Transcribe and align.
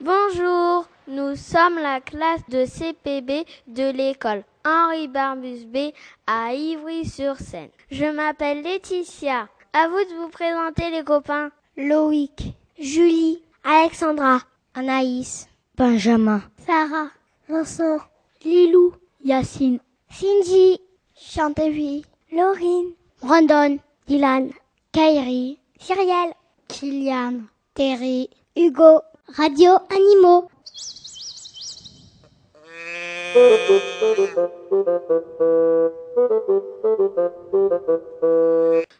Bonjour, 0.00 0.86
nous 1.08 1.36
sommes 1.36 1.78
la 1.78 2.00
classe 2.00 2.42
de 2.48 2.66
CPB 2.66 3.46
de 3.66 3.90
l'école 3.90 4.44
Henri 4.64 5.08
Barbus 5.08 5.64
B 5.66 5.92
à 6.26 6.52
Ivry-sur-Seine. 6.52 7.70
Je 7.90 8.04
m'appelle 8.04 8.62
Laetitia. 8.62 9.48
À 9.72 9.88
vous 9.88 9.96
de 9.96 10.20
vous 10.20 10.28
présenter 10.28 10.90
les 10.90 11.02
copains. 11.02 11.50
Loïc, 11.76 12.54
Julie, 12.78 13.42
Alexandra, 13.64 14.40
Anaïs, 14.74 15.48
Benjamin, 15.76 16.42
Sarah, 16.66 17.08
Vincent, 17.48 17.98
Lilou, 18.44 18.94
Yacine, 19.24 19.80
Cindy, 20.10 20.80
Chantevi, 21.16 22.04
Laurine, 22.30 22.92
Brandon, 23.22 23.78
Dylan, 24.06 24.50
Kairi, 24.92 25.58
Cyrielle, 25.80 26.34
Kylian, 26.68 27.44
Terry, 27.74 28.28
Hugo, 28.56 29.00
Radio 29.32 29.72
Animaux. 29.90 30.48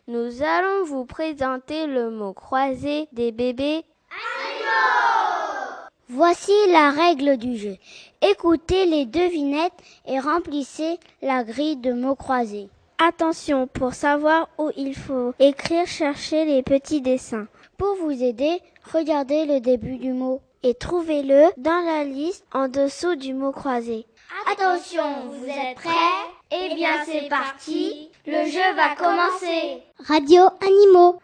Nous 0.09 0.43
allons 0.43 0.85
vous 0.87 1.05
présenter 1.05 1.87
le 1.87 2.11
mot 2.11 2.33
croisé 2.33 3.07
des 3.13 3.33
bébés. 3.33 3.85
Voici 6.09 6.53
la 6.69 6.91
règle 6.91 7.37
du 7.37 7.57
jeu. 7.57 7.77
Écoutez 8.23 8.87
les 8.87 9.05
devinettes 9.05 9.73
et 10.07 10.19
remplissez 10.19 10.99
la 11.23 11.45
grille 11.45 11.77
de 11.77 11.93
mots 11.93 12.15
croisés. 12.15 12.69
Attention, 12.99 13.67
pour 13.67 13.93
savoir 13.93 14.49
où 14.59 14.71
il 14.77 14.95
faut 14.95 15.35
écrire, 15.39 15.87
cherchez 15.87 16.45
les 16.47 16.63
petits 16.63 17.03
dessins. 17.03 17.47
Pour 17.79 17.97
vous 17.97 18.23
aider, 18.23 18.61
regardez 18.93 19.47
le 19.47 19.61
début 19.61 19.97
du 19.99 20.13
mot. 20.13 20.41
et 20.65 20.73
trouvez-le 20.75 21.51
dans 21.59 21.85
la 21.85 22.05
liste 22.05 22.45
en 22.53 22.69
dessous 22.69 23.17
du 23.17 23.35
mot 23.35 23.53
croisé. 23.53 24.07
Attention, 24.51 25.03
vous 25.31 25.47
êtes 25.47 25.77
prêts? 25.77 25.91
Eh 26.51 26.75
bien, 26.75 27.05
c'est 27.05 27.29
parti. 27.29 28.09
Le 28.27 28.47
jeu 28.47 28.75
va 28.75 28.95
commencer. 28.97 29.83
Radio 30.09 30.45
Animaux. 30.63 31.19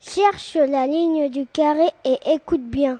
Cherche 0.00 0.56
la 0.56 0.86
ligne 0.86 1.28
du 1.28 1.46
carré 1.46 1.88
et 2.04 2.16
écoute 2.32 2.62
bien. 2.62 2.98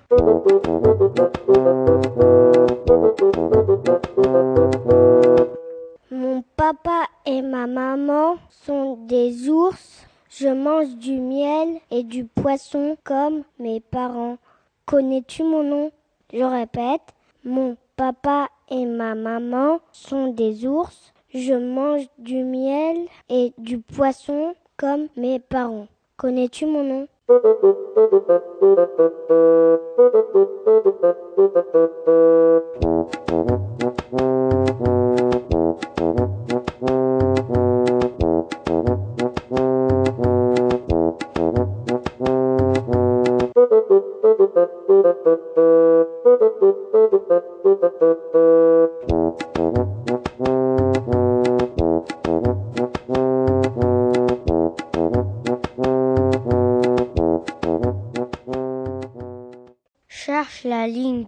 Comme 13.05 13.43
mes 13.59 13.81
parents. 13.81 14.39
Connais-tu 14.87 15.43
mon 15.43 15.63
nom? 15.63 15.91
Je 16.33 16.43
répète, 16.43 17.03
mon 17.45 17.77
papa 17.97 18.49
et 18.71 18.87
ma 18.87 19.15
maman 19.15 19.81
sont 19.93 20.29
des 20.29 20.67
ours. 20.67 21.13
Je 21.35 21.55
mange 21.55 22.07
du 22.19 22.43
miel 22.45 22.97
et 23.29 23.53
du 23.59 23.79
poisson 23.79 24.55
comme 24.77 25.09
mes 25.17 25.39
parents. 25.39 25.89
Connais-tu 26.17 26.67
mon 26.67 26.83
nom? 26.83 27.09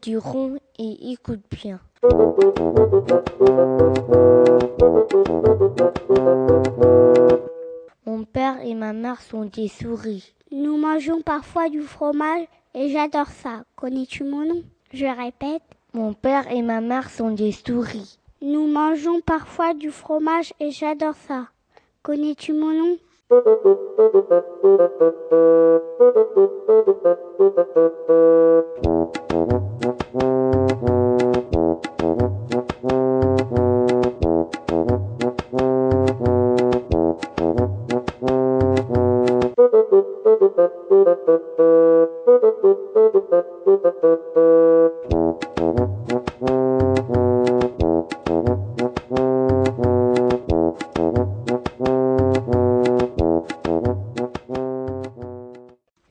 Du 0.03 0.19
rond 0.19 0.59
et 0.79 1.13
écoute 1.13 1.41
bien. 1.51 1.81
Mon 8.07 8.25
père 8.25 8.61
et 8.65 8.75
ma 8.75 8.93
mère 8.93 9.21
sont 9.21 9.45
des 9.45 9.69
souris. 9.69 10.35
Nous 10.51 10.77
mangeons 10.77 11.23
parfois 11.23 11.69
du 11.69 11.83
fromage 11.83 12.47
et 12.75 12.91
j'adore 12.91 13.29
ça. 13.29 13.65
Connais-tu 13.77 14.25
mon 14.25 14.45
nom? 14.47 14.63
Je 14.93 15.07
répète. 15.07 15.63
Mon 15.93 16.13
père 16.13 16.51
et 16.51 16.63
ma 16.63 16.81
mère 16.81 17.11
sont 17.11 17.31
des 17.31 17.53
souris. 17.53 18.19
Nous 18.41 18.67
mangeons 18.67 19.21
parfois 19.21 19.75
du 19.75 19.91
fromage 19.91 20.53
et 20.61 20.71
j'adore 20.71 21.17
ça. 21.27 21.49
Connais-tu 22.03 22.53
mon 22.53 22.73
nom? 22.73 22.97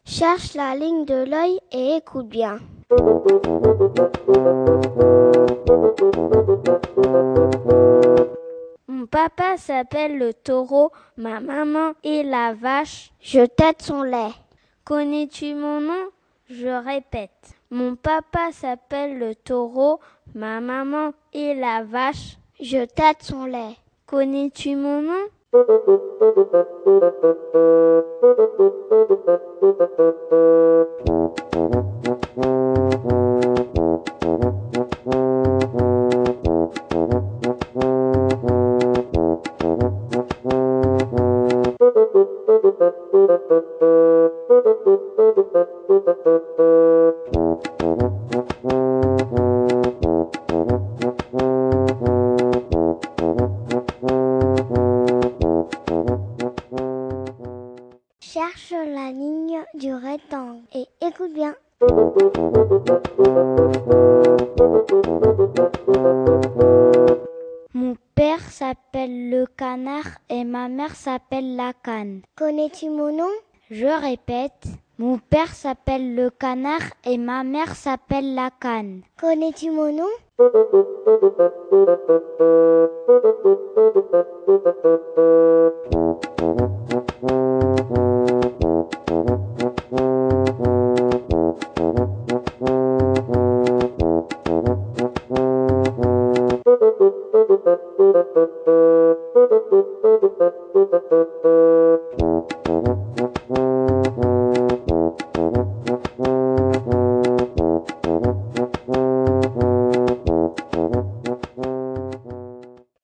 Cherche 0.06 0.54
la 0.56 0.76
ligne 0.76 1.04
de 1.04 1.26
l'œil 1.26 1.60
et 1.72 1.98
écoute 1.98 2.28
bien. 2.28 2.60
Mon 8.88 9.06
papa 9.08 9.58
s'appelle 9.58 10.18
le 10.18 10.34
taureau, 10.34 10.92
ma 11.18 11.42
maman 11.42 11.92
est 12.06 12.24
la 12.24 12.54
vache. 12.54 13.12
Je 13.20 13.46
tête 13.46 13.82
son 13.82 14.04
lait. 14.04 14.32
Connais-tu 14.86 15.54
mon 15.54 15.82
nom? 15.82 16.12
Je 16.50 16.70
répète. 16.86 17.58
Mon 17.72 17.98
papa 17.98 18.52
s'appelle 18.54 19.20
le 19.20 19.36
taureau, 19.36 20.00
ma 20.34 20.62
maman 20.62 21.12
est 21.34 21.54
la 21.54 21.84
vache. 21.84 22.38
Je 22.62 22.86
tête 22.86 23.22
son 23.22 23.46
lait. 23.46 23.76
Connais-tu 24.06 24.78
mon 24.78 25.02
nom? 25.02 25.28
Mon 67.74 67.96
père 68.16 68.42
s'appelle 68.42 69.30
le 69.30 69.46
canard 69.46 70.04
et 70.30 70.44
ma 70.44 70.68
mère 70.68 70.96
s'appelle 70.96 71.56
la 71.56 71.72
canne. 71.74 72.22
Connais-tu 72.36 72.90
mon 72.90 73.16
nom? 73.16 73.30
Je 73.72 73.88
répète, 73.88 74.68
mon 74.98 75.18
père 75.20 75.54
s'appelle 75.54 76.16
le 76.16 76.30
canard 76.30 76.94
et 77.06 77.18
ma 77.18 77.44
mère 77.44 77.76
s'appelle 77.76 78.36
la 78.36 78.50
canne. 78.50 79.04
Connais-tu 79.20 79.72
mon 79.72 79.94
nom? 79.94 80.08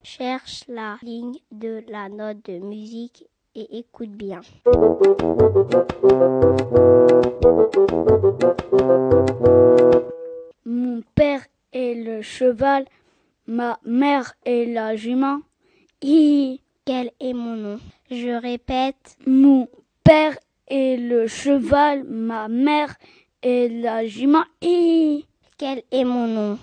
Cherche 0.05 0.65
la 0.67 0.97
ligne 1.01 1.37
de 1.51 1.81
la 1.87 2.09
note 2.09 2.43
de 2.45 2.59
musique 2.59 3.25
et 3.55 3.79
écoute 3.79 4.11
bien. 4.11 4.41
Mon 10.65 11.01
père 11.15 11.45
est 11.71 11.95
le 11.95 12.21
cheval, 12.21 12.85
ma 13.47 13.79
mère 13.85 14.33
est 14.45 14.65
la 14.65 14.97
jument. 14.97 15.39
I. 16.01 16.59
Quel 16.83 17.11
est 17.21 17.31
mon 17.31 17.55
nom? 17.55 17.79
Je 18.11 18.41
répète, 18.41 19.17
Mon 19.25 19.69
père 20.03 20.37
est 20.67 20.97
le 20.97 21.27
cheval, 21.27 22.03
ma 22.03 22.49
mère 22.49 22.93
est 23.41 23.69
la 23.69 24.05
jument. 24.05 24.43
Quel 25.57 25.83
est 25.91 26.03
mon 26.03 26.27
nom 26.27 26.57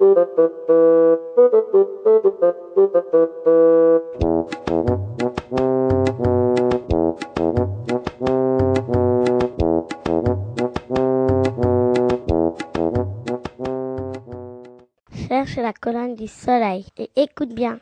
Cherche 0.00 0.16
la 15.56 15.74
colonne 15.74 16.14
du 16.14 16.28
soleil 16.28 16.86
et 16.96 17.10
écoute 17.16 17.52
bien. 17.52 17.78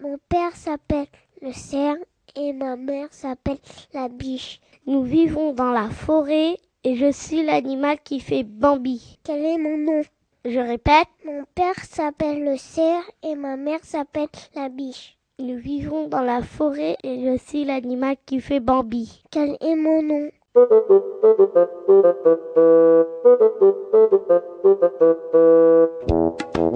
Mon 0.00 0.16
père 0.30 0.56
s'appelle 0.56 1.08
le 1.42 1.52
cerf 1.52 1.96
et 2.36 2.52
ma 2.52 2.76
mère 2.76 3.08
s'appelle 3.12 3.58
la 3.94 4.08
biche. 4.08 4.60
Nous 4.86 5.02
vivons 5.02 5.52
dans 5.52 5.72
la 5.72 5.88
forêt 5.90 6.56
et 6.84 6.96
je 6.96 7.10
suis 7.12 7.44
l'animal 7.44 7.98
qui 8.02 8.20
fait 8.20 8.42
Bambi. 8.44 9.18
Quel 9.24 9.44
est 9.44 9.58
mon 9.58 9.76
nom? 9.76 10.02
Je 10.44 10.60
répète, 10.60 11.08
Mon 11.24 11.44
père 11.54 11.84
s'appelle 11.84 12.44
le 12.44 12.56
cerf 12.56 13.02
et 13.22 13.34
ma 13.34 13.56
mère 13.56 13.80
s'appelle 13.82 14.28
la 14.54 14.68
biche. 14.68 15.16
nous 15.38 15.58
vivons 15.58 16.08
dans 16.08 16.22
la 16.22 16.42
forêt 16.42 16.96
et 17.04 17.20
je 17.24 17.36
suis 17.38 17.64
l'animal 17.64 18.16
qui 18.26 18.40
fait 18.40 18.60
Bambi. 18.60 19.22
Quel 19.30 19.56
est 19.60 19.76
mon 19.76 20.02
nom? 20.02 20.30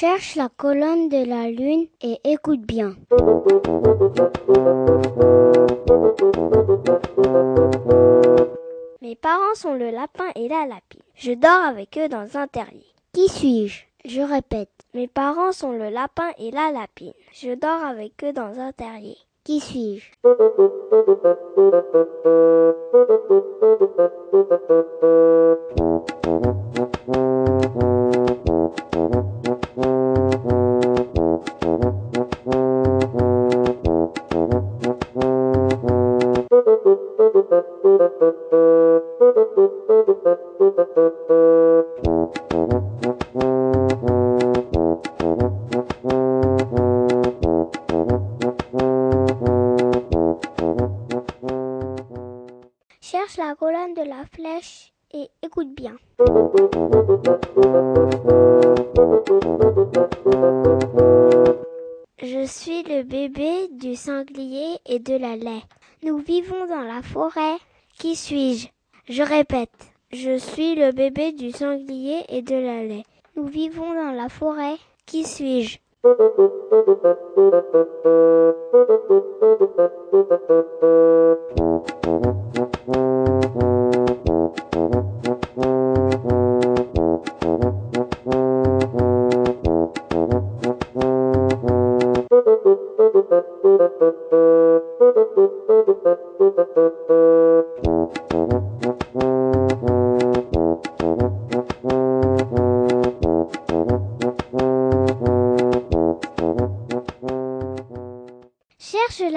Cherche 0.00 0.36
la 0.36 0.48
colonne 0.48 1.08
de 1.08 1.28
la 1.28 1.50
lune 1.50 1.88
et 2.00 2.20
écoute 2.22 2.60
bien. 2.60 2.94
Mes 9.02 9.16
parents 9.16 9.56
sont 9.56 9.74
le 9.74 9.90
lapin 9.90 10.28
et 10.36 10.46
la 10.46 10.66
lapine. 10.68 11.00
Je 11.16 11.32
dors 11.32 11.64
avec 11.66 11.98
eux 11.98 12.08
dans 12.08 12.36
un 12.36 12.46
terrier. 12.46 12.86
Qui 13.12 13.28
suis-je? 13.28 13.86
Je 14.04 14.20
répète. 14.20 14.70
Mes 14.94 15.08
parents 15.08 15.50
sont 15.50 15.72
le 15.72 15.88
lapin 15.88 16.30
et 16.38 16.52
la 16.52 16.70
lapine. 16.70 17.12
Je 17.32 17.56
dors 17.56 17.84
avec 17.84 18.22
eux 18.22 18.32
dans 18.32 18.56
un 18.60 18.70
terrier. 18.70 19.16
Qui 19.42 19.58
suis-je? 19.58 20.12
La 53.36 53.54
colonne 53.54 53.94
de 53.94 54.02
la 54.02 54.24
flèche 54.32 54.92
et 55.12 55.28
écoute 55.42 55.72
bien. 55.74 55.94
Je 62.20 62.44
suis 62.46 62.82
le 62.82 63.02
bébé 63.04 63.68
du 63.70 63.94
sanglier 63.94 64.78
et 64.86 64.98
de 64.98 65.16
la 65.16 65.36
lait. 65.36 65.62
Nous 66.02 66.18
vivons 66.18 66.66
dans 66.66 66.82
la 66.82 67.02
forêt. 67.02 67.58
Qui 67.96 68.16
suis-je? 68.16 68.68
Je 69.08 69.22
répète. 69.22 69.92
Je 70.10 70.38
suis 70.38 70.74
le 70.74 70.90
bébé 70.90 71.30
du 71.32 71.52
sanglier 71.52 72.24
et 72.28 72.42
de 72.42 72.56
la 72.56 72.82
lait. 72.82 73.04
Nous 73.36 73.46
vivons 73.46 73.94
dans 73.94 74.12
la 74.12 74.28
forêt. 74.28 74.78
Qui 75.06 75.24
suis-je? 75.24 75.78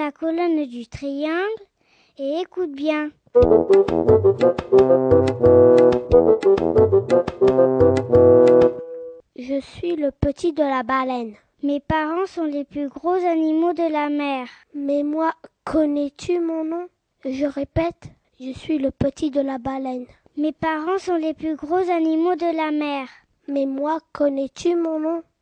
La 0.04 0.10
colonne 0.10 0.66
du 0.66 0.88
triangle 0.88 1.62
et 2.18 2.40
écoute 2.40 2.72
bien. 2.72 3.10
Je 9.36 9.60
suis 9.60 9.94
le 9.94 10.10
petit 10.10 10.52
de 10.52 10.62
la 10.62 10.82
baleine. 10.82 11.34
Mes 11.62 11.78
parents 11.78 12.26
sont 12.26 12.42
les 12.42 12.64
plus 12.64 12.88
gros 12.88 13.14
animaux 13.14 13.74
de 13.74 13.92
la 13.92 14.08
mer. 14.08 14.48
Mais 14.74 15.04
moi, 15.04 15.34
connais-tu 15.62 16.40
mon 16.40 16.64
nom? 16.64 16.88
Je 17.24 17.46
répète, 17.46 18.10
je 18.40 18.50
suis 18.50 18.78
le 18.78 18.90
petit 18.90 19.30
de 19.30 19.40
la 19.40 19.58
baleine. 19.58 20.06
Mes 20.36 20.52
parents 20.52 20.98
sont 20.98 21.14
les 21.14 21.34
plus 21.34 21.54
gros 21.54 21.90
animaux 21.98 22.34
de 22.34 22.56
la 22.56 22.72
mer. 22.72 23.06
Mais 23.46 23.66
moi, 23.66 23.98
connais-tu 24.12 24.74
mon 24.74 24.98
nom? 24.98 25.22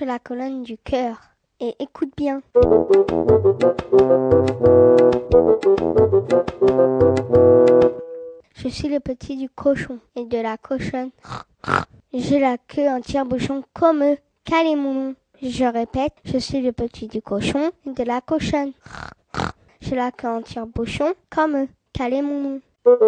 La 0.00 0.18
colonne 0.18 0.64
du 0.64 0.76
cœur 0.78 1.16
et 1.60 1.76
écoute 1.78 2.10
bien. 2.16 2.42
Je 8.56 8.68
suis 8.68 8.88
le 8.88 8.98
petit 8.98 9.36
du 9.36 9.48
cochon 9.48 10.00
et 10.16 10.24
de 10.24 10.38
la 10.38 10.56
cochonne. 10.56 11.10
J'ai 12.12 12.40
la 12.40 12.58
queue 12.58 12.88
en 12.88 13.00
tire-bouchon 13.00 13.62
comme 13.74 14.02
eux. 14.02 14.18
Est 14.52 14.74
mon 14.74 14.92
nom 14.92 15.14
Je 15.40 15.64
répète, 15.64 16.14
je 16.24 16.38
suis 16.38 16.62
le 16.62 16.72
petit 16.72 17.06
du 17.06 17.22
cochon 17.22 17.70
et 17.86 17.92
de 17.92 18.02
la 18.02 18.20
cochonne. 18.20 18.72
J'ai 19.80 19.94
la 19.94 20.10
queue 20.10 20.28
en 20.28 20.42
tire-bouchon 20.42 21.14
comme 21.30 21.56
eux. 21.56 21.68
Est 22.00 22.22
mon 22.22 22.42
nom 22.42 22.60
Thank 22.86 23.00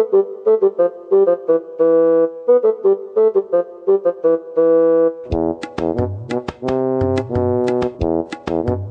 you. 8.69 8.88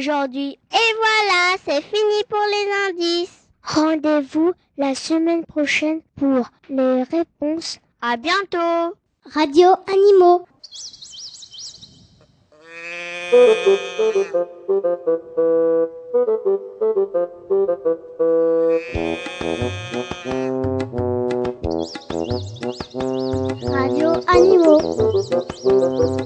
voilà, 0.00 1.56
c'est 1.64 1.82
fini 1.82 2.22
pour 2.28 2.38
les 2.46 2.66
indices. 2.88 3.48
Rendez-vous 3.64 4.52
la 4.76 4.94
semaine 4.94 5.44
prochaine 5.44 6.02
pour 6.16 6.48
les 6.68 7.02
réponses. 7.02 7.78
À 8.00 8.16
bientôt. 8.16 8.94
Radio 9.24 9.70
Animaux. 9.88 10.46
Radio 23.66 24.12
Animaux. 24.28 26.17